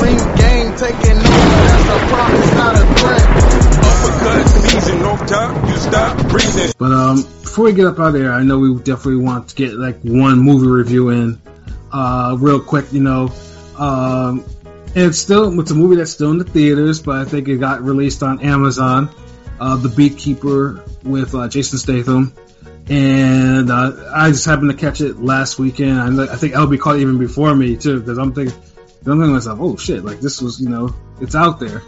[0.00, 3.58] Ring Gang taking over, that's a promise, not a threat.
[3.84, 6.72] Uppercut season, no time, you stop breathing.
[6.78, 9.54] But um, before we get up out of there, I know we definitely want to
[9.56, 11.40] get like one movie review in,
[11.92, 12.92] uh, real quick.
[12.92, 13.32] You know,
[13.76, 14.44] um,
[14.94, 17.56] and it's still it's a movie that's still in the theaters, but I think it
[17.56, 19.10] got released on Amazon.
[19.60, 22.32] Uh, the Beekeeper with uh, Jason Statham,
[22.88, 26.20] and uh, I just happened to catch it last weekend.
[26.20, 28.56] I, I think LB caught it even before me too, because I'm thinking,
[29.06, 31.82] I'm thinking myself, oh shit, like this was you know it's out there.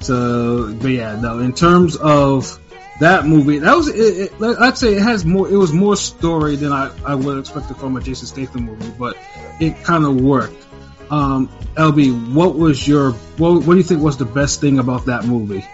[0.00, 1.38] So, but yeah, no.
[1.38, 2.58] In terms of
[3.00, 5.48] that movie, that was it, it, I'd say it has more.
[5.48, 8.92] It was more story than I, I would have expected from a Jason Statham movie,
[8.98, 9.16] but
[9.60, 10.66] it kind of worked.
[11.10, 15.06] Um, LB, what was your what, what do you think was the best thing about
[15.06, 15.64] that movie?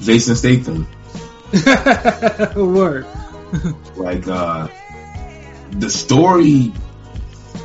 [0.00, 0.86] Jason Statham.
[2.56, 3.06] Word.
[3.96, 4.68] like uh,
[5.70, 6.72] the story,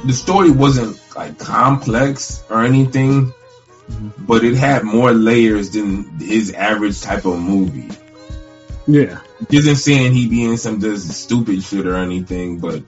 [0.05, 3.34] the story wasn't like complex or anything
[4.18, 7.89] but it had more layers than his average type of movie.
[8.88, 9.22] Yeah.
[9.50, 12.84] Isn't saying he being some just stupid shit or anything, but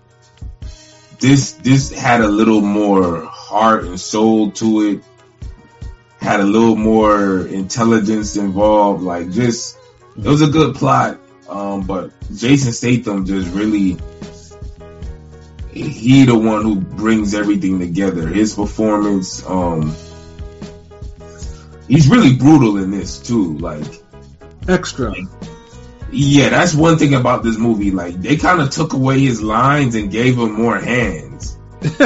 [1.20, 5.04] this this had a little more heart and soul to it.
[6.20, 9.04] Had a little more intelligence involved.
[9.04, 9.78] Like just
[10.18, 11.20] it was a good plot.
[11.50, 13.98] Um, but Jason Statham just really
[15.74, 18.28] he the one who brings everything together.
[18.28, 19.96] His performance, um,
[21.88, 23.58] he's really brutal in this too.
[23.58, 23.86] Like
[24.68, 25.10] extra.
[25.10, 25.28] Like,
[26.12, 27.92] yeah, that's one thing about this movie.
[27.92, 31.58] Like they kind of took away his lines and gave him more hands.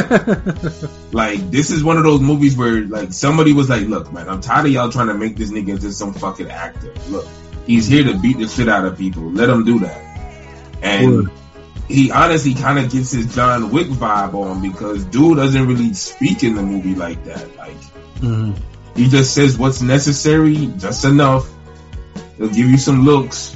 [1.12, 4.42] like this is one of those movies where like somebody was like, "Look, man, I'm
[4.42, 6.94] tired of y'all trying to make this nigga into some fucking actor.
[7.10, 7.28] Look,
[7.66, 9.24] he's here to beat the shit out of people.
[9.24, 10.04] Let him do that."
[10.82, 11.30] And
[11.88, 16.44] he honestly kind of gets his John Wick vibe on because dude doesn't really speak
[16.44, 17.56] in the movie like that.
[17.58, 17.78] Like.
[18.18, 18.64] Mm-hmm
[18.98, 21.48] he just says what's necessary, just enough.
[22.38, 23.56] He'll give you some looks,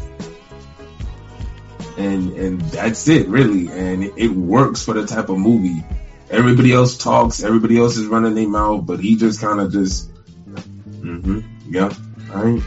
[1.97, 3.68] and and that's it, really.
[3.68, 5.84] And it, it works for the type of movie.
[6.30, 10.12] Everybody else talks, everybody else is running their mouth, but he just kind of just,
[10.53, 11.91] mm-hmm, yeah,
[12.34, 12.64] all right.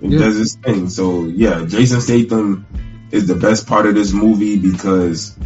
[0.00, 0.18] It yeah.
[0.20, 0.88] does his thing.
[0.88, 2.67] So yeah, Jason Statham
[3.10, 5.36] is the best part of this movie because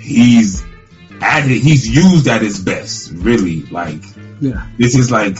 [0.00, 0.62] he's
[1.20, 3.62] at it, he's used at his best, really.
[3.62, 4.02] Like
[4.40, 4.66] yeah.
[4.76, 5.36] This is like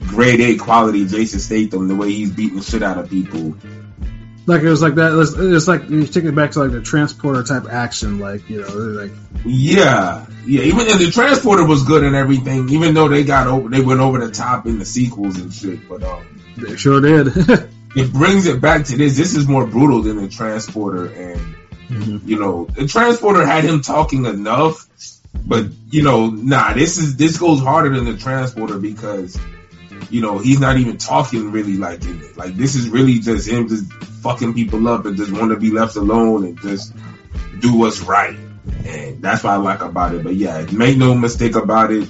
[0.00, 3.56] grade A quality Jason Statham, the way he's beating the shit out of people.
[4.44, 5.16] Like it was like that.
[5.18, 8.62] It's, it's like you take it back to like the transporter type action, like you
[8.62, 9.12] know, like
[9.44, 10.62] yeah, yeah.
[10.62, 14.18] Even the transporter was good and everything, even though they got over, they went over
[14.18, 15.88] the top in the sequels and shit.
[15.88, 17.28] But um, they sure did.
[17.94, 19.16] it brings it back to this.
[19.16, 21.40] This is more brutal than the transporter, and
[21.88, 22.28] mm-hmm.
[22.28, 24.88] you know, the transporter had him talking enough
[25.34, 29.38] but you know, nah, this is this goes harder than the transporter because
[30.10, 32.36] you know he's not even talking really like it.
[32.36, 35.70] Like this is really just him just fucking people up and just want to be
[35.70, 36.94] left alone and just
[37.60, 38.36] do what's right.
[38.86, 40.22] And that's what I like about it.
[40.22, 42.08] But yeah, make no mistake about it.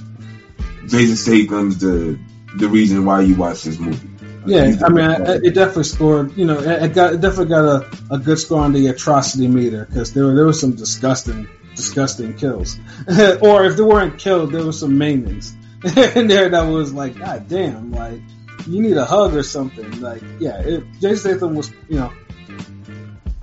[0.85, 2.19] Jason Statham's the
[2.57, 4.09] the reason why you watch this movie.
[4.45, 5.09] Yeah, I mean,
[5.43, 6.37] it definitely scored.
[6.37, 9.85] You know, it got it definitely got a, a good score on the atrocity meter
[9.85, 12.77] because there were there were some disgusting disgusting kills.
[13.41, 15.53] or if they weren't killed, there was some maintenance
[16.15, 18.19] in there that was like, God damn, like
[18.67, 20.01] you need a hug or something.
[20.01, 22.13] Like, yeah, it, Jason Statham was, you know,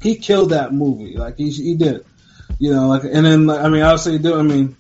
[0.03, 1.17] he killed that movie.
[1.17, 2.05] Like he he did,
[2.59, 4.77] you know, like and then like, I mean, obviously, I mean,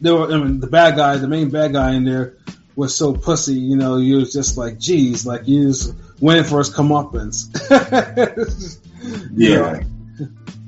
[0.00, 2.36] there were, I mean, the bad guy, the main bad guy in there
[2.78, 6.58] was so pussy, you know, you was just like, geez, like you was waiting for
[6.58, 7.50] his comeuppance.
[9.34, 9.56] yeah.
[9.56, 9.80] Know,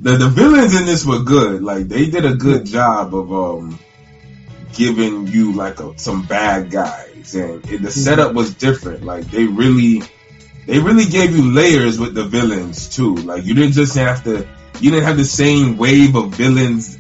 [0.01, 1.63] the the villains in this were good.
[1.63, 3.79] Like they did a good job of um
[4.73, 7.89] giving you like a, some bad guys, and it, the mm-hmm.
[7.89, 9.05] setup was different.
[9.05, 10.03] Like they really
[10.67, 13.15] they really gave you layers with the villains too.
[13.15, 14.49] Like you didn't just have to
[14.81, 16.99] you didn't have the same wave of villains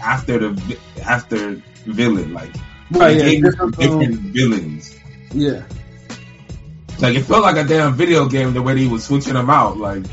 [0.00, 2.32] after the after villain.
[2.32, 2.54] Like
[2.90, 4.96] right, yeah, different, different um, villains.
[5.32, 5.64] Yeah.
[7.00, 9.76] Like it felt like a damn video game the way they was switching them out.
[9.76, 10.04] Like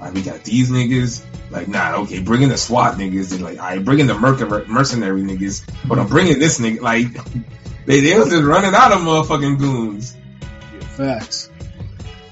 [0.00, 1.24] like we got these niggas.
[1.50, 5.22] Like nah, okay, bringing the SWAT niggas and like I right, bringing the merc- mercenary
[5.22, 6.80] niggas, but I'm bringing this nigga.
[6.80, 7.06] Like
[7.86, 10.16] they they was just running out of motherfucking goons.
[10.72, 11.50] Yeah, facts.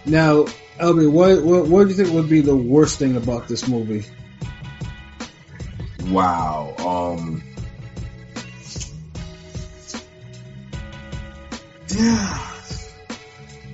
[0.07, 0.45] Now,
[0.79, 4.07] LB, what, what what do you think would be the worst thing about this movie?
[6.07, 6.75] Wow.
[6.79, 7.43] Um.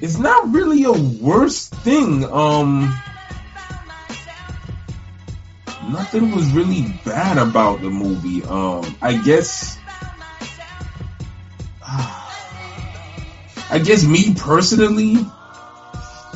[0.00, 2.24] It's not really a worst thing.
[2.24, 2.94] Um
[5.88, 8.44] nothing was really bad about the movie.
[8.44, 9.78] Um, I guess
[13.70, 15.16] I guess me personally,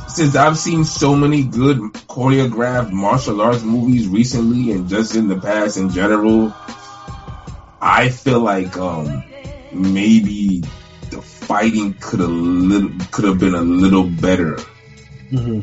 [0.08, 1.78] since I've seen so many good
[2.08, 6.52] choreographed martial arts movies recently and just in the past in general,
[7.80, 9.22] I feel like um
[9.72, 10.64] maybe
[11.48, 14.56] fighting could have little could have been a little better.
[15.32, 15.60] Mm-hmm.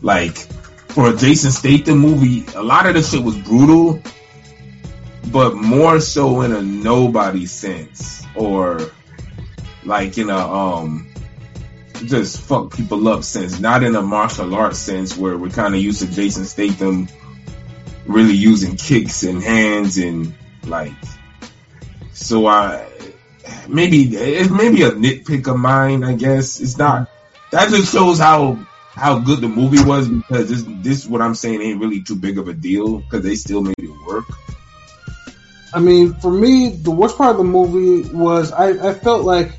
[0.00, 4.00] Like for a Jason Statham movie, a lot of the shit was brutal,
[5.30, 8.80] but more so in a nobody sense or
[9.84, 11.12] like in a um
[12.06, 15.80] just fuck people up sense, not in a martial arts sense where we're kind of
[15.80, 17.06] used to Jason Statham
[18.06, 20.34] really using kicks and hands and
[20.64, 20.92] like.
[22.12, 22.86] So I
[23.68, 26.04] maybe it's maybe a nitpick of mine.
[26.04, 27.08] I guess it's not.
[27.50, 28.58] That just shows how
[28.94, 32.38] how good the movie was because this this what I'm saying ain't really too big
[32.38, 34.26] of a deal because they still made it work.
[35.72, 39.52] I mean, for me, the worst part of the movie was I, I felt like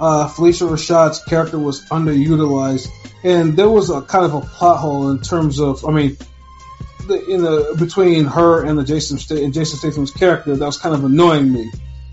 [0.00, 2.88] uh, Phylicia Rashad's character was underutilized,
[3.22, 6.16] and there was a kind of a plot hole in terms of, I mean,
[7.06, 10.78] the, in the between her and the Jason St- and Jason Statham's character that was
[10.78, 11.70] kind of annoying me.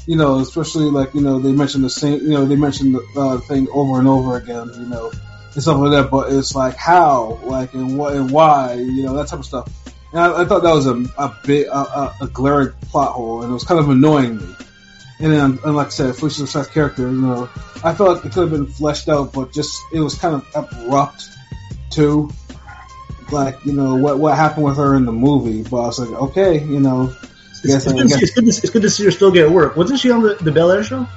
[0.10, 3.04] You know, especially like you know they mentioned the same, you know they mentioned the
[3.16, 4.72] uh, thing over and over again.
[4.74, 5.12] You know,
[5.54, 6.10] and stuff like that.
[6.10, 9.70] But it's like how, like, and what and why, you know, that type of stuff.
[10.12, 13.44] And I, I thought that was a a bit, a, a, a glaring plot hole,
[13.44, 14.56] and it was kind of annoying me.
[15.20, 17.50] And then, and like I said, Phylicia Rashad's character, you know,
[17.84, 20.48] I felt like it could have been fleshed out, but just it was kind of
[20.56, 21.30] abrupt
[21.92, 22.32] too.
[23.32, 26.20] Like you know what what happened with her in the movie, but I was like,
[26.30, 27.14] okay, you know,
[27.64, 29.50] It's, it's, good to see, it's, good to, it's good to see her still get
[29.52, 29.76] work.
[29.76, 31.08] Wasn't she on the, the Bel Air show?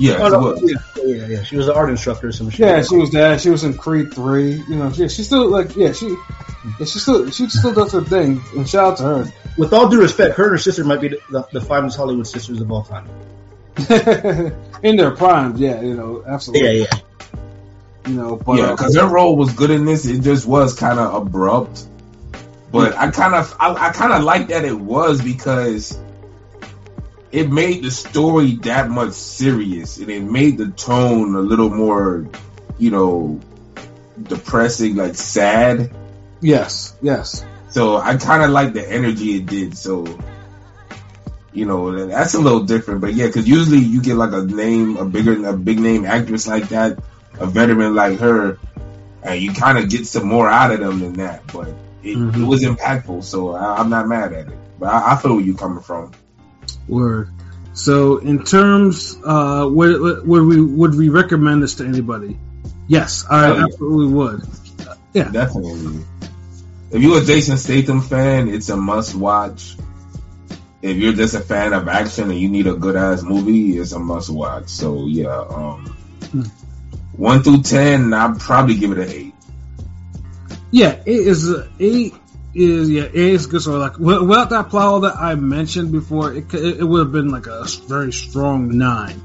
[0.00, 0.62] Yeah, Oh, it no, was.
[0.62, 1.42] yeah, yeah, yeah.
[1.42, 2.60] She was an art instructor or some shit.
[2.60, 3.38] yeah, she was there.
[3.38, 4.52] She was in Creed three.
[4.52, 8.00] You know, yeah, she still like yeah, she yeah, she still she still does her
[8.00, 8.40] thing.
[8.56, 9.32] And shout out to her.
[9.58, 12.26] With all due respect, her and her sister might be the, the, the finest Hollywood
[12.26, 13.10] sisters of all time.
[14.82, 16.78] in their prime, yeah, you know, absolutely.
[16.78, 16.98] Yeah, yeah.
[18.06, 20.06] You know, but yeah, uh, because her role was good in this.
[20.06, 21.84] It just was kind of abrupt,
[22.70, 25.98] but I kind of I, I kind of like that it was because
[27.32, 32.28] it made the story that much serious, and it made the tone a little more,
[32.78, 33.40] you know,
[34.22, 35.94] depressing, like sad.
[36.40, 39.76] yes, yes, So I kind of like the energy it did.
[39.76, 40.18] So,
[41.52, 43.00] you know, that's a little different.
[43.00, 46.48] But yeah, because usually you get like a name, a bigger, a big name actress
[46.48, 46.98] like that,
[47.38, 48.58] a veteran like her,
[49.22, 51.46] and you kind of get some more out of them than that.
[51.52, 51.68] But
[52.02, 52.42] it, Mhm.
[52.42, 54.58] it was impactful, so I, I'm not mad at it.
[54.78, 56.12] But I, I feel where you coming from.
[56.88, 57.28] word.
[57.72, 62.36] So, in terms, uh, would, would we would we recommend this to anybody?
[62.88, 63.64] Yes, I Oh, yeah.
[63.64, 64.42] absolutely would.
[65.14, 66.04] Yeah, Definitely.
[66.90, 69.76] If you're a Jason Statham fan, it's a must watch.
[70.82, 73.92] If you're just a fan of action and you need a good ass movie, it's
[73.92, 74.68] a must watch.
[74.68, 75.84] So yeah, um,
[76.32, 76.42] Hmm.
[77.12, 79.29] one through ten, I'd probably give it an eight.
[80.70, 82.14] Yeah, it is eight.
[82.52, 83.62] Is yeah, it is good.
[83.62, 87.12] So like without that plot hole that I mentioned before, it it, it would have
[87.12, 89.20] been like a very strong nine.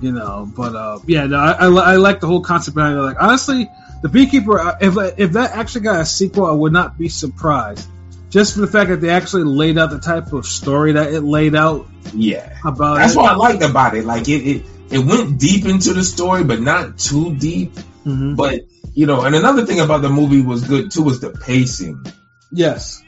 [0.00, 3.02] You know, but uh, yeah, no, I, I, I like the whole concept behind it.
[3.02, 3.68] Like honestly,
[4.02, 7.88] the Beekeeper, uh, if if that actually got a sequel, I would not be surprised.
[8.30, 11.20] Just for the fact that they actually laid out the type of story that it
[11.20, 13.18] laid out Yeah, about that's it.
[13.18, 14.04] what I liked about it.
[14.06, 17.74] Like it, it, it went deep into the story, but not too deep.
[18.06, 18.36] Mhm.
[18.36, 18.60] But
[18.94, 22.04] you know, and another thing about the movie was good too was the pacing.
[22.50, 23.02] Yes.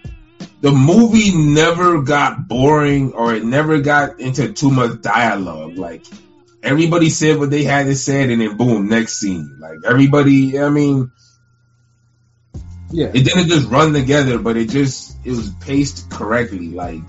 [0.63, 5.77] the movie never got boring or it never got into too much dialogue.
[5.77, 6.05] Like
[6.63, 9.59] everybody said what they had to say, and then boom, next scene.
[9.61, 11.11] Like everybody, I mean,
[12.91, 13.09] Yeah.
[13.13, 16.71] it didn't just run together, but it just it was paced correctly.
[16.71, 17.03] Like,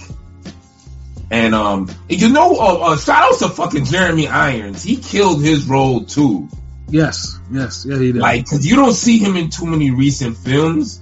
[1.32, 4.84] and um, you know, uh, uh, shout out to fucking Jeremy Irons.
[4.84, 6.50] He killed his role too.
[6.89, 7.39] Yes.
[7.51, 7.86] Yes.
[7.88, 8.22] Yeah, he did.
[8.22, 11.01] Like, cause you don't see him in too many recent films.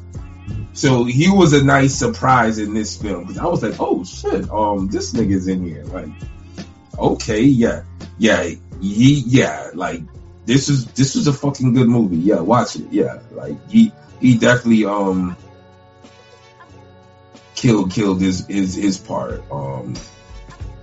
[0.73, 4.49] So he was a nice surprise in this film because I was like, oh shit,
[4.49, 5.83] um, this nigga's in here.
[5.85, 6.09] Like,
[6.97, 7.83] okay, yeah,
[8.17, 8.43] yeah,
[8.81, 10.01] he, yeah, like
[10.45, 12.17] this is this is a fucking good movie.
[12.17, 12.91] Yeah, watch it.
[12.91, 15.37] Yeah, like he he definitely um
[17.55, 19.43] killed killed his his his part.
[19.51, 19.93] Um,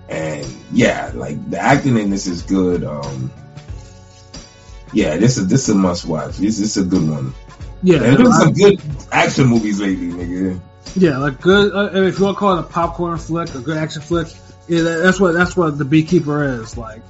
[0.08, 2.84] and yeah, like the acting in this is good.
[2.84, 3.30] Um,
[4.92, 6.36] yeah, this is this is a must watch.
[6.36, 7.34] This, this is a good one.
[7.82, 7.98] yeah.
[7.98, 8.80] There's been some good
[9.12, 10.60] action movies lately, nigga.
[10.96, 11.72] Yeah, like good.
[11.74, 14.28] Uh, if you want to call it a popcorn flick, a good action flick,
[14.68, 16.76] yeah, that's what that's what the Beekeeper is.
[16.76, 17.02] Like,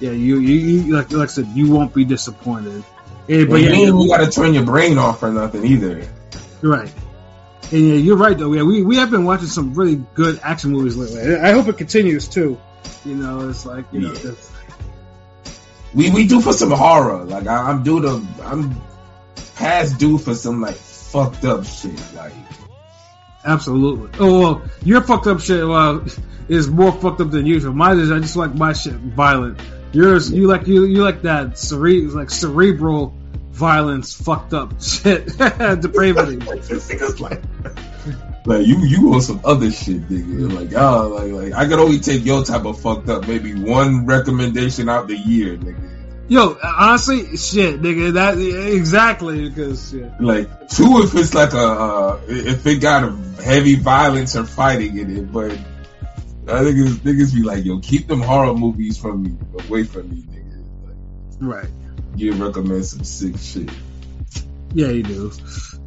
[0.00, 2.84] yeah, you you, you like like I said, you won't be disappointed.
[3.28, 6.06] Yeah, But but you yeah, ain't got to turn your brain off or nothing either.
[6.60, 6.92] right.
[7.70, 8.52] And yeah, you're right though.
[8.52, 11.36] Yeah, we we have been watching some really good action movies lately.
[11.36, 12.60] I hope it continues too.
[13.06, 14.18] You know, it's like you know, Yeah.
[14.18, 14.51] it's-
[15.94, 17.24] we we do for some horror.
[17.24, 18.74] Like I, I'm due to I'm
[19.56, 22.00] past due for some like fucked up shit.
[22.14, 22.32] Like
[23.44, 24.10] Absolutely.
[24.20, 26.04] Oh well, your fucked up shit well
[26.48, 27.72] is more fucked up than usual.
[27.72, 29.60] Mine is I just like my shit violent.
[29.92, 33.14] Yours, you like you you like that cere- like cerebral
[33.50, 36.36] violence, fucked up shit, depravity.
[37.18, 37.42] like.
[38.44, 40.52] Like you, you on some other shit, nigga.
[40.52, 44.04] Like, oh, like, like I could only take your type of fucked up, maybe one
[44.04, 45.81] recommendation out the year, nigga.
[46.32, 50.18] Yo, honestly, shit, nigga, that exactly because shit.
[50.18, 53.10] Like two, if it's like a, uh, if it got a
[53.42, 55.50] heavy violence or fighting in it, but
[56.48, 59.36] I think it's, niggas be like, yo, keep them horror movies from me,
[59.68, 60.86] away from me, nigga.
[60.86, 60.96] Like,
[61.38, 61.70] Right.
[62.16, 63.70] you recommend some sick shit.
[64.72, 65.32] Yeah, you do.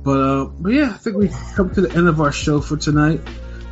[0.04, 2.78] But uh, but yeah, I think we come to the end of our show for
[2.78, 3.20] tonight.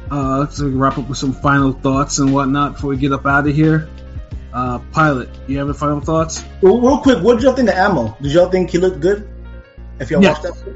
[0.10, 3.12] Uh, so we can wrap up with some final thoughts and whatnot before we get
[3.12, 3.88] up out of here.
[4.54, 6.46] Uh, pilot, you have any final thoughts?
[6.62, 8.16] Well, real quick, what did y'all think of Ammo?
[8.22, 9.28] Did y'all think he looked good?
[10.00, 10.30] If y'all Yeah.
[10.34, 10.76] watched that,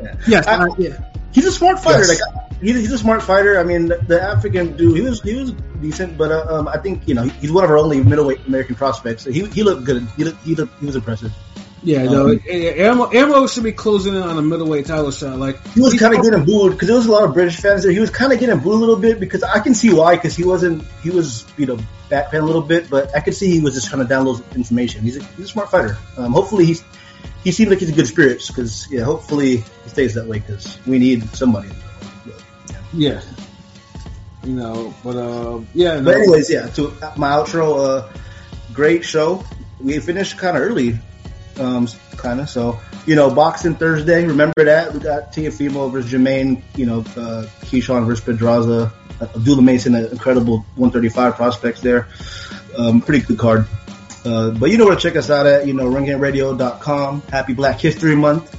[0.00, 0.14] yeah.
[0.28, 1.00] Yes, I- uh, yeah.
[1.32, 2.04] he's a smart fighter.
[2.06, 2.20] Yes.
[2.20, 3.58] Like he's, he's a smart fighter.
[3.58, 6.78] I mean, the, the African dude, he was he was decent, but uh, um, I
[6.78, 9.24] think you know he's one of our only middleweight American prospects.
[9.24, 10.06] He he looked good.
[10.16, 11.32] He looked, he looked, he was impressive.
[11.82, 15.38] Yeah, no, Ammo, Ammo should be closing in on a middleweight title shot.
[15.38, 17.84] Like He was kind of getting booed because there was a lot of British fans
[17.84, 17.92] there.
[17.92, 20.34] He was kind of getting booed a little bit because I can see why because
[20.34, 21.78] he wasn't he was you know
[22.10, 25.02] backpedaling a little bit, but I could see he was just trying to download information.
[25.02, 25.96] He's a, he's a smart fighter.
[26.16, 26.82] Um, hopefully he's
[27.44, 30.78] he seems like he's in good spirits because yeah, hopefully he stays that way because
[30.86, 31.68] we need somebody.
[32.92, 33.20] Yeah,
[34.44, 36.68] you know, but uh, yeah, no, But anyways, yeah.
[36.68, 38.12] To my outro, uh,
[38.72, 39.44] great show.
[39.80, 40.98] We finished kind of early,
[41.58, 42.48] um, kind of.
[42.48, 44.26] So you know, boxing Thursday.
[44.26, 46.62] Remember that we got Teofimo versus Jamaine.
[46.76, 48.92] You know, uh, Keyshawn versus Pedraza.
[49.20, 52.08] Uh, Abdullah Mason, an incredible 135 prospects there.
[52.76, 53.66] Um, pretty good card.
[54.24, 55.66] Uh, but you know where to check us out at.
[55.66, 57.22] You know, ringgangradio.com.
[57.22, 58.54] Happy Black History Month.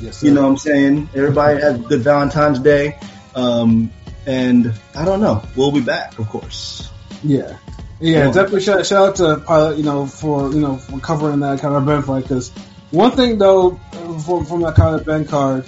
[0.00, 0.26] yes, sir.
[0.26, 1.08] You know what I'm saying?
[1.14, 2.98] Everybody has a good Valentine's Day.
[3.34, 3.90] Um,
[4.26, 5.42] and I don't know.
[5.56, 6.88] We'll be back, of course.
[7.22, 7.56] Yeah,
[8.04, 11.60] yeah, definitely shout, shout out to Pilot, you know, for you know for covering that
[11.60, 12.22] Conor Benn fight.
[12.22, 12.50] Because
[12.90, 13.80] one thing though,
[14.24, 15.66] from, from that Conor Benn card,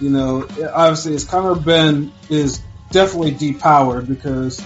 [0.00, 4.58] you know, obviously is Conor Benn is definitely depowered because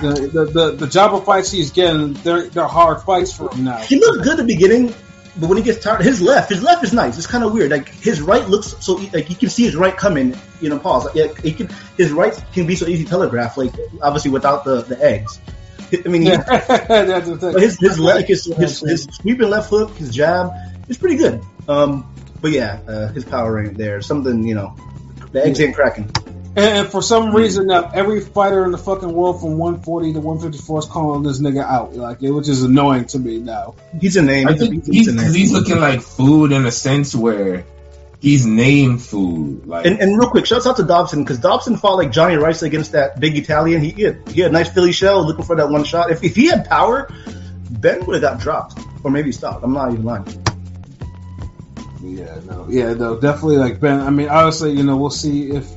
[0.00, 3.64] the the the, the job of fights he's getting, they're they're hard fights for him
[3.64, 3.78] now.
[3.78, 4.94] He looked good at the beginning,
[5.38, 7.18] but when he gets tired, his left, his left is nice.
[7.18, 7.70] It's kind of weird.
[7.70, 10.36] Like his right looks so like you can see his right coming.
[10.60, 11.06] You know, pause.
[11.06, 13.56] Like, yeah, he can, his right can be so easy telegraph.
[13.56, 15.40] Like obviously without the the eggs.
[15.92, 20.10] I mean, Yeah, that's the his his leg, his, his, his sweeping left hook, his
[20.10, 20.52] jab,
[20.88, 21.42] is pretty good.
[21.68, 24.00] Um, but yeah, uh, his power ain't there.
[24.02, 24.76] Something you know,
[25.32, 26.10] the eggs ain't cracking.
[26.54, 30.78] And for some reason now, every fighter in the fucking world from 140 to 154
[30.80, 33.74] is calling this nigga out, like it, which is annoying to me now.
[33.98, 34.48] He's a name.
[34.48, 35.24] I think he's, he's, a name.
[35.24, 37.64] cause he's looking like food in a sense where
[38.22, 39.66] he's named food.
[39.66, 42.62] Like And, and real quick, shouts out to Dobson because Dobson fought like Johnny Rice
[42.62, 43.82] against that big Italian.
[43.82, 46.10] He, he, had, he had a nice Philly shell looking for that one shot.
[46.10, 47.12] If, if he had power,
[47.68, 49.64] Benn would have got dropped or maybe stopped.
[49.64, 50.24] I'm not even lying.
[52.00, 54.00] Yeah, no, yeah, no, definitely like Benn.
[54.00, 55.68] I mean, obviously, you know, we'll see if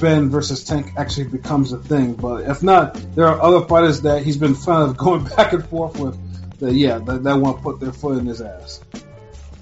[0.00, 2.14] Benn versus Tank actually becomes a thing.
[2.14, 5.66] But if not, there are other fighters that he's been kind of going back and
[5.68, 6.18] forth with.
[6.60, 8.80] That yeah, that, that want to put their foot in his ass.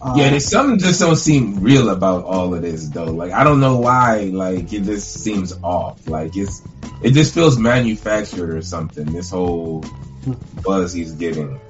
[0.00, 3.06] Um, Yeah, there's something just don't seem real about all of this though.
[3.06, 4.24] Like I don't know why.
[4.24, 6.06] Like it just seems off.
[6.08, 6.62] Like it's
[7.02, 9.06] it just feels manufactured or something.
[9.12, 9.84] This whole
[10.62, 11.60] buzz he's getting.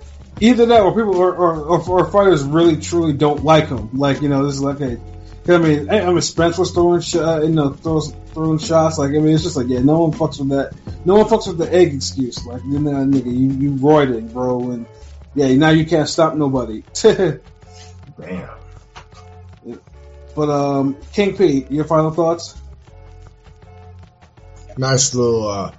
[0.40, 3.90] either that or people or, or, or, fighters really truly don't like him.
[3.99, 5.00] Like you know, this is like a.
[5.49, 8.99] I mean, I I mean, Spence was throwing, sh- uh, you know, throws throwing shots.
[8.99, 10.75] Like I mean, it's just like yeah, no one fucks with that.
[11.06, 12.44] No one fucks with the egg excuse.
[12.44, 14.87] Like you know, nigga, you you roided, bro, and
[15.35, 16.82] yeah, now you can't stop nobody.
[18.21, 18.51] Damn.
[20.35, 22.61] but um, King P, your final thoughts?
[24.77, 25.73] Nice little uh,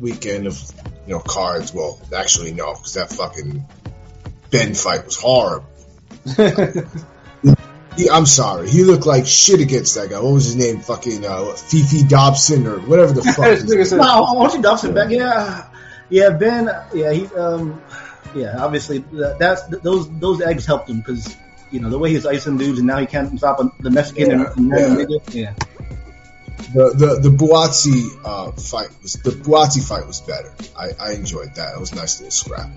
[0.00, 0.60] weekend of
[1.06, 1.72] you know cards.
[1.72, 3.64] Well, actually no, because that fucking
[4.50, 5.66] Benn fight was horrible.
[7.96, 10.20] He, I'm sorry, he looked like shit against that guy.
[10.20, 10.80] What was his name?
[10.80, 13.46] Fucking uh, Fifi Dobson or whatever the fuck.
[13.46, 15.10] His name No, I want you Dobson back.
[15.10, 15.66] Yeah,
[16.10, 16.68] yeah, Benn.
[16.94, 17.26] Yeah, he.
[17.34, 17.82] Um,
[18.34, 21.34] yeah, obviously that, that's those those eggs helped him because
[21.70, 24.46] you know the way he's icing dudes and now he can't stop the Mexican and,
[24.56, 25.04] and Yeah.
[25.04, 25.34] nigga.
[25.34, 25.54] Yeah.
[26.74, 30.52] The the the Buatsi uh, fight was the Buatsi fight was better.
[30.76, 31.74] I, I enjoyed that.
[31.74, 32.70] It was a nice little scrap.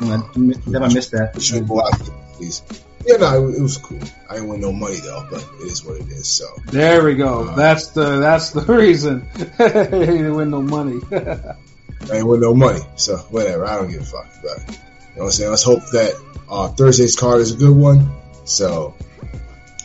[0.00, 1.40] I, I missed that.
[1.40, 2.62] Should Buatsi, please.
[3.06, 3.98] Yeah, no, it, it was cool.
[4.30, 6.28] I didn't win no money though, but it is what it is.
[6.28, 7.54] So There we go.
[7.56, 9.26] That's the that's the reason.
[9.36, 11.00] he didn't win no money.
[11.12, 12.80] I ain't win no money.
[12.96, 13.64] So whatever.
[13.66, 14.26] I don't give a fuck.
[14.42, 14.78] But You know
[15.14, 15.50] what I'm saying?
[15.50, 16.14] Let's hope that
[16.48, 18.08] uh, Thursday's card is a good one.
[18.44, 18.94] So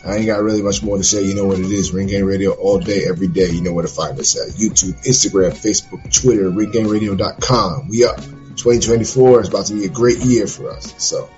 [0.04, 1.22] I ain't got really much more to say.
[1.24, 1.92] You know what it is.
[1.92, 3.50] Ring Gang Radio all day, every day.
[3.50, 7.88] You know where to find us at YouTube, Instagram, Facebook, Twitter, ringgangradio.com.
[7.88, 8.16] We up.
[8.56, 10.92] 2024 is about to be a great year for us.
[10.98, 11.30] So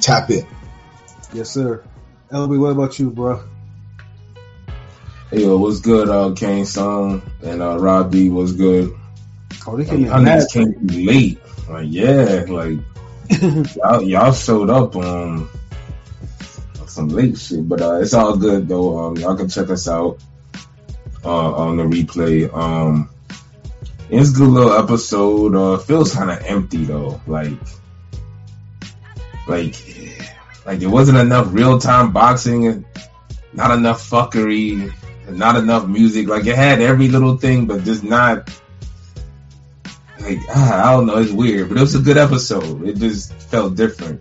[0.00, 0.46] tap in.
[1.32, 1.82] Yes, sir.
[2.30, 3.42] LB, what about you, bro?
[5.30, 8.94] Hey, yo, what's good, uh, Kane Song and uh, Rob D was good.
[9.66, 10.38] Oh, they Like, came y'all in mad.
[10.40, 11.40] niggas came late.
[11.68, 12.78] Like, yeah, like
[13.76, 15.48] y'all, y'all showed up on
[16.98, 18.98] some late shit, but uh, it's all good though.
[18.98, 20.18] Um, y'all can check us out
[21.24, 22.52] uh, on the replay.
[22.52, 23.08] Um,
[24.10, 25.54] it's a good little episode.
[25.54, 27.20] Uh, feels kind of empty though.
[27.28, 27.52] Like,
[29.46, 29.76] like,
[30.66, 32.84] like it wasn't enough real time boxing,
[33.52, 34.92] not enough fuckery,
[35.30, 36.26] not enough music.
[36.26, 38.50] Like it had every little thing, but just not
[40.18, 42.88] like ah, I don't know, it's weird, but it was a good episode.
[42.88, 44.20] It just felt different.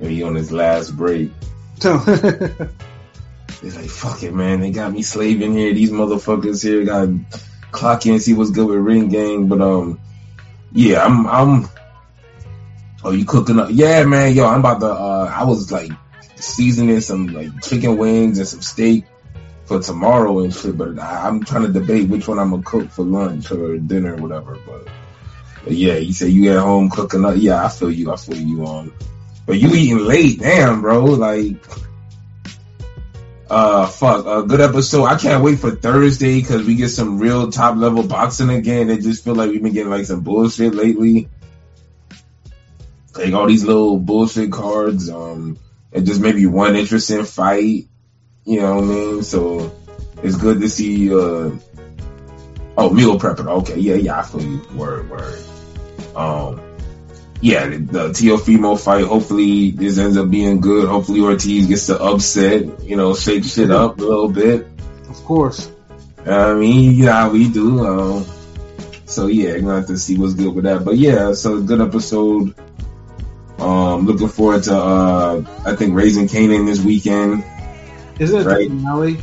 [0.00, 1.30] Maybe on his last break,
[1.76, 1.84] it's
[3.62, 4.60] like fuck it, man.
[4.60, 5.72] They got me slaving here.
[5.72, 7.08] These motherfuckers here got
[7.70, 9.48] clock in, see what's good with Ring Gang.
[9.48, 10.00] But um,
[10.72, 11.68] yeah, I'm I'm.
[13.04, 13.68] Oh, you cooking up?
[13.70, 14.34] Yeah, man.
[14.34, 14.86] Yo, I'm about to.
[14.86, 15.92] Uh, I was like
[16.36, 19.04] seasoning some like chicken wings and some steak
[19.64, 20.76] for tomorrow and shit.
[20.76, 24.14] But I, I'm trying to debate which one I'm gonna cook for lunch or dinner
[24.14, 24.58] or whatever.
[24.66, 24.88] But,
[25.64, 27.34] but yeah, you say you at home cooking up.
[27.36, 28.12] Yeah, I feel you.
[28.12, 28.92] I feel you on.
[29.46, 31.04] But you eating late, damn, bro.
[31.04, 31.56] Like,
[33.48, 35.04] uh, fuck, a good episode.
[35.04, 38.90] I can't wait for Thursday because we get some real top level boxing again.
[38.90, 41.28] It just feel like we've been getting like some bullshit lately.
[43.14, 45.58] Like all these little bullshit cards, um,
[45.92, 47.86] and just maybe one interesting fight.
[48.44, 49.22] You know what I mean?
[49.22, 49.72] So
[50.24, 51.14] it's good to see.
[51.14, 51.52] Uh,
[52.76, 53.46] oh, meal prepping.
[53.60, 54.62] Okay, yeah, yeah, I feel you.
[54.74, 55.38] Word, word.
[56.16, 56.60] Um,
[57.40, 59.04] yeah, the, Teofimo fight.
[59.04, 60.88] Hopefully, this ends up being good.
[60.88, 62.82] Hopefully, Ortiz gets the upset.
[62.82, 64.66] You know, shake shit up a little bit.
[65.08, 65.70] of course.
[66.26, 67.86] I mean, you know how we do.
[67.86, 68.26] Um,
[69.04, 70.84] so yeah, gonna have to see what's good with that.
[70.84, 72.54] But yeah, so good episode.
[73.58, 77.44] Um, looking forward to uh, I think Raising Kanan this weekend.
[78.18, 78.68] Is it Right.
[78.68, 79.18] the finale?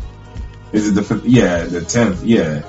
[0.72, 2.24] Is it the yeah the tenth?
[2.24, 2.62] Yeah.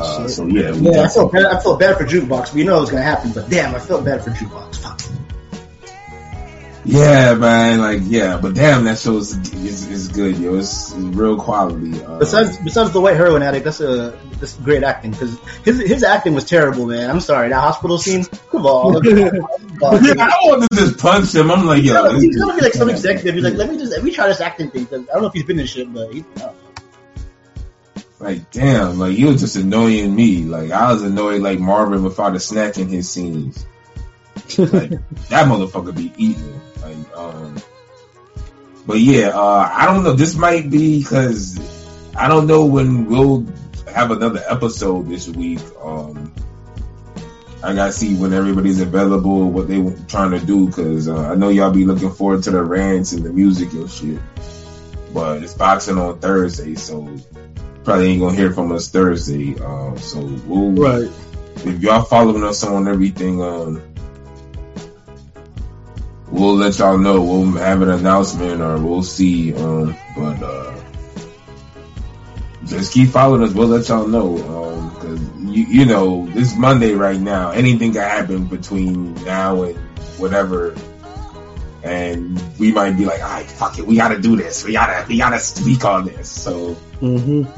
[0.00, 1.44] Uh, so yeah, we Yeah, I got felt bad.
[1.46, 2.52] I felt bad for Jukebox.
[2.52, 4.76] We know it was gonna happen, but damn, I felt bad for Jukebox.
[4.80, 5.00] Fuck.
[6.84, 10.54] yeah, man, like yeah, but damn, that show is is, is good, yo.
[10.56, 12.02] It's, it's real quality.
[12.02, 16.02] Uh, Besides, besides the white heroin addict, that's a that's great acting because his his
[16.02, 17.10] acting was terrible, man.
[17.10, 18.24] I'm sorry, that hospital scene.
[18.50, 19.30] Come on, yeah,
[19.82, 21.50] I wanted to just punch him.
[21.50, 23.34] I'm like, yo, he's gonna be like some executive.
[23.34, 24.86] He's like, let me just let me try this acting thing.
[24.86, 26.24] 'cause I don't know if he's been in shit, but he,
[28.20, 30.42] Like, damn, like, you was just annoying me.
[30.42, 33.64] Like, I was annoyed like Marvin without the snack in his scenes.
[34.58, 34.90] Like,
[35.30, 36.60] that motherfucker be eating.
[36.82, 37.56] Like, um,
[38.86, 40.12] but yeah, uh, I don't know.
[40.12, 41.58] This might be because
[42.14, 43.46] I don't know when we'll
[43.94, 45.60] have another episode this week.
[45.80, 46.34] Um,
[47.62, 51.48] I gotta see when everybody's available, what they trying to do, cause uh, I know
[51.48, 54.20] y'all be looking forward to the rants and the music and shit.
[55.14, 57.16] But it's boxing on Thursday, so
[57.84, 59.58] probably ain't gonna hear from us Thursday.
[59.58, 61.10] Um, so we'll Right.
[61.64, 63.80] if y'all following us on everything, um,
[66.30, 67.22] we'll let y'all know.
[67.22, 69.54] We'll have an announcement or we'll see.
[69.54, 70.74] Um, but uh,
[72.66, 73.52] just keep following us.
[73.52, 74.36] We'll let y'all know.
[74.36, 77.50] Um, cause you you know this Monday right now.
[77.50, 79.76] Anything can happen between now and
[80.18, 80.74] whatever.
[81.82, 84.62] And we might be like, all right, fuck it, we gotta do this.
[84.66, 86.28] We gotta, we gotta speak on this.
[86.28, 87.50] So, Mm-hmm.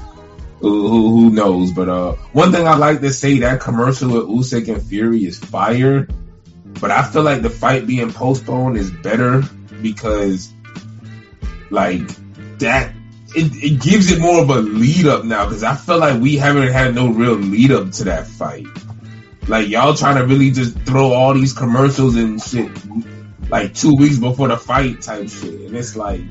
[0.62, 1.72] Who, who, knows?
[1.72, 5.38] But uh, one thing I like to say that commercial with Usyk and Fury is
[5.38, 6.06] fire.
[6.80, 9.42] But I feel like the fight being postponed is better
[9.82, 10.52] because,
[11.70, 12.06] like
[12.58, 12.92] that,
[13.34, 15.44] it, it gives it more of a lead up now.
[15.46, 18.66] Because I feel like we haven't had no real lead up to that fight.
[19.48, 22.70] Like y'all trying to really just throw all these commercials and shit,
[23.50, 26.22] like two weeks before the fight type shit, and it's like.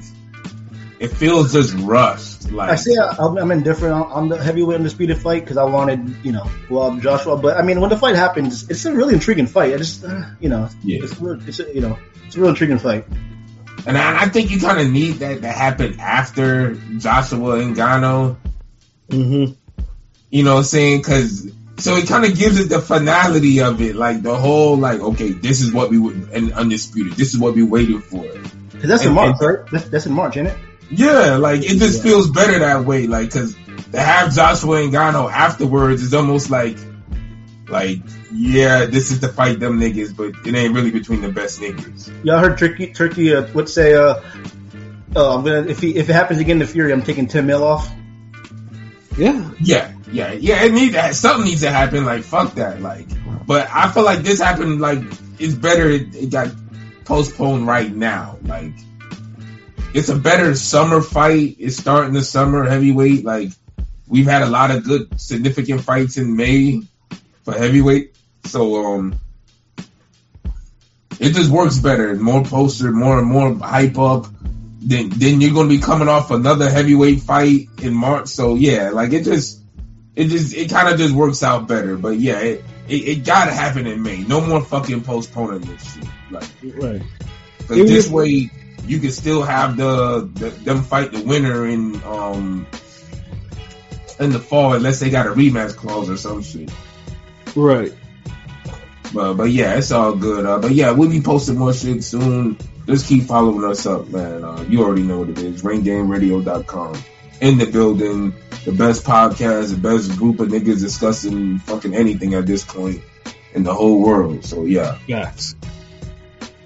[1.02, 2.52] It feels just rushed.
[2.52, 6.24] Like I say I, I'm indifferent on, on the heavyweight undisputed fight because I wanted,
[6.24, 7.38] you know, well Joshua.
[7.38, 9.74] But I mean, when the fight happens, it's a really intriguing fight.
[9.74, 11.04] I just, uh, you know, Yeah.
[11.04, 13.06] it's, real, it's a, you know, it's a real intriguing fight.
[13.88, 18.36] And I, I think you kind of need that to happen after Joshua and Ngannou.
[19.10, 19.54] Mm-hmm.
[20.30, 21.00] You know what I'm saying?
[21.00, 25.00] Because so it kind of gives it the finality of it, like the whole like,
[25.00, 27.14] okay, this is what we would and undisputed.
[27.14, 28.22] This is what we waiting for.
[28.24, 29.66] 'Cause that's in And- March, right?
[29.72, 30.58] That's, that's in March, isn't it?
[30.92, 33.08] Yeah, like it just feels better that way.
[33.08, 33.56] Like because
[33.92, 36.78] to have Joshua and Ngannou afterwards is almost like
[37.72, 38.00] like,
[38.34, 42.12] yeah, this is to fight them niggas, but it ain't really between the best niggas.
[42.24, 42.92] Y'all heard Turki?
[42.92, 44.22] Turki uh, would say, uh,
[45.16, 47.64] "Oh, I'm gonna if he if it happens again to Fury, I'm taking ten mil
[47.64, 47.90] off."
[49.18, 50.64] Yeah, Yeah, yeah, yeah.
[50.64, 51.16] It needs that.
[51.16, 52.06] Something needs to happen.
[52.06, 52.82] Like, fuck that.
[52.82, 53.08] Like,
[53.46, 54.82] but I feel like this happened.
[54.82, 55.00] Like,
[55.40, 55.90] it's better.
[55.90, 56.50] It, it got
[57.06, 58.38] postponed right now.
[58.44, 58.74] Like,
[59.94, 61.58] it's a better summer fight.
[61.60, 63.26] It's starting the summer heavyweight.
[63.26, 63.50] Like,
[64.08, 66.84] we've had a lot of good, significant fights in May
[67.44, 68.16] for heavyweight.
[68.46, 69.20] So, um,
[71.20, 72.16] it just works better.
[72.16, 74.28] More poster, more and more hype up.
[74.84, 78.30] Then, then you're going to be coming off another heavyweight fight in March.
[78.30, 79.62] So yeah, like it just,
[80.16, 81.96] it just, it kind of just works out better.
[81.98, 84.24] But yeah, it, it, it got to happen in May.
[84.24, 86.08] No more fucking postponing this shit.
[86.32, 87.04] Like, right.
[87.68, 88.50] Cause this if- way
[88.86, 92.68] you can still have the, the them fight the winner in um
[94.20, 96.72] in the fall unless they got a rematch clause or some shit.
[97.56, 97.94] Right.
[99.14, 100.46] But but yeah, it's all good.
[100.46, 102.58] Uh, but yeah, we'll be posting more shit soon.
[102.88, 104.44] Just keep following us up, man.
[104.44, 105.62] Uh, you already know what it is.
[105.62, 106.96] RingGangRadio.com.
[107.42, 108.34] In the building,
[108.66, 113.02] the best podcast, the best group of niggas discussing fucking anything at this point
[113.54, 114.46] in the whole world.
[114.46, 114.98] So yeah.
[115.08, 115.56] Facts.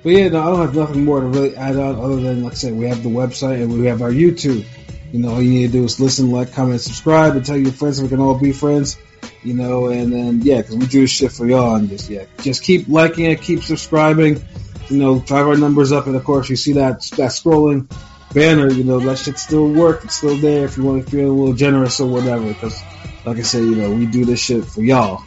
[0.05, 2.51] But yeah, no, I don't have nothing more to really add on other than, like
[2.51, 4.63] I said, we have the website and we have our YouTube.
[5.11, 7.71] You know, all you need to do is listen, like, comment, subscribe, and tell your
[7.71, 8.99] friends we can all be friends.
[9.41, 12.25] You know, and then yeah, because we do this shit for y'all, and just yeah,
[12.43, 14.45] just keep liking it, keep subscribing.
[14.89, 17.91] You know, drive our numbers up, and of course, you see that that scrolling
[18.31, 18.71] banner.
[18.71, 20.03] You know, that shit still work.
[20.03, 22.45] It's still there if you want to feel a little generous or whatever.
[22.47, 22.79] Because,
[23.25, 25.23] like I said, you know, we do this shit for y'all.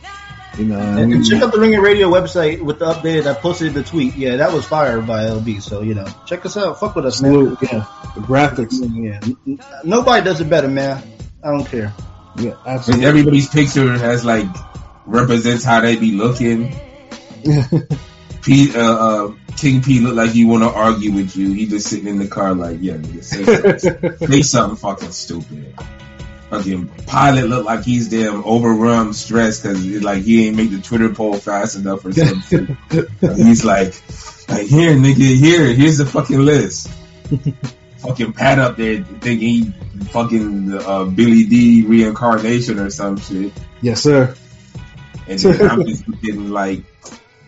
[0.59, 3.27] You know, and And, check out the Ringer Radio website with the updated.
[3.27, 4.17] I posted the tweet.
[4.17, 5.63] Yeah, that was fired by LB.
[5.63, 6.81] So you know, check us out.
[6.81, 7.57] Fuck with us, man.
[7.63, 7.87] Yeah.
[8.15, 8.75] The graphics.
[8.81, 11.03] Yeah, n- n- nobody does it better, man.
[11.45, 11.95] I don't care.
[12.37, 13.05] Yeah, absolutely.
[13.05, 14.47] And everybody's picture has like
[15.07, 16.75] represents how they be looking.
[18.43, 21.53] P, uh, uh, King P look like he want to argue with you.
[21.53, 25.75] He just sitting in the car like, yeah, nigga, say something, say something fucking stupid.
[26.51, 31.13] Fucking pilot look like he's damn overrun, stressed because like he ain't make the Twitter
[31.13, 32.79] poll fast enough or something.
[33.21, 33.95] he's like,
[34.49, 36.89] like here, nigga, here, here's the fucking list.
[37.99, 39.73] fucking Pat up there thinking he
[40.11, 43.53] fucking uh, Billy Dee reincarnation or some shit.
[43.83, 44.35] yes, sir.
[45.27, 46.85] And then I'm just getting like,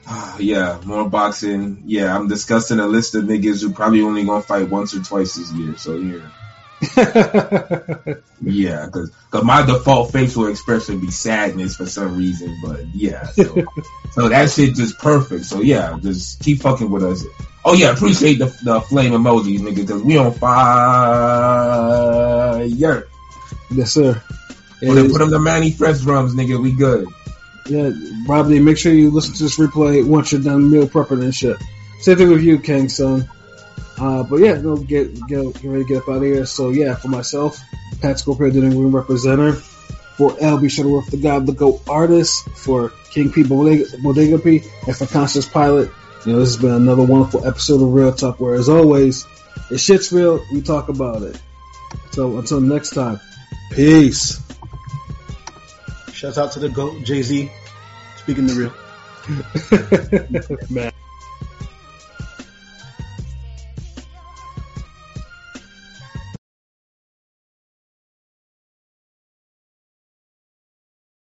[0.07, 1.83] ah, yeah, more boxing.
[1.87, 5.37] Yeah, I'm discussing a list of niggas who probably only gonna fight once or twice
[5.37, 5.77] this year.
[5.79, 6.29] So yeah,
[8.41, 9.13] yeah, because
[9.43, 12.57] my default facial expression be sadness for some reason.
[12.65, 13.65] But yeah, so,
[14.13, 15.45] so that shit just perfect.
[15.45, 17.23] So yeah, just keep fucking with us.
[17.65, 20.55] Oh yeah, appreciate the the flame emojis, nigga, because we on fire.
[22.65, 23.03] Yeah,
[23.71, 24.23] yes, sir.
[24.81, 26.59] put them, put them the Mannie Fresh drums, nigga.
[26.63, 27.07] We good.
[27.69, 27.91] Yeah,
[28.27, 31.59] Robbie, make sure you listen to this replay once you're done meal prepping and shit.
[32.01, 33.29] Same thing with you, King Son.
[34.01, 36.47] Uh, but yeah, no, get, get get ready to get up out of here.
[36.47, 37.61] So yeah, for myself,
[38.01, 39.63] Pat Scorpio, the room representative.
[40.17, 42.49] For LB Shuttleworth, the God, the Go artist.
[42.51, 45.91] For King P, Bodega, Bodega P, and for Conscious Pilot.
[46.25, 48.41] You know, this has been another wonderful episode of Real Talk.
[48.41, 49.27] Where as always,
[49.71, 51.41] if shit's real, we talk about it.
[52.13, 53.21] So until next time,
[53.73, 54.41] peace.
[56.13, 57.51] Shout out to the GOAT, Jay Z.
[58.17, 58.73] Speaking the real.
[60.71, 60.90] Man.